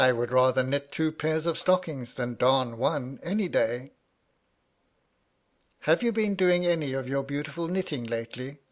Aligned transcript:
would 0.11 0.31
rather 0.31 0.63
knit 0.63 0.91
two 0.91 1.11
pairs 1.11 1.45
of 1.45 1.55
stockings 1.59 2.15
than 2.15 2.33
dam 2.33 2.75
one, 2.75 3.19
any 3.21 3.47
day."" 3.47 3.91
Have 5.81 6.01
you 6.01 6.11
been 6.11 6.33
doing 6.33 6.65
any 6.65 6.93
of 6.93 7.07
your 7.07 7.23
beautifiil 7.23 7.69
knitting 7.69 8.05
lately?" 8.05 8.57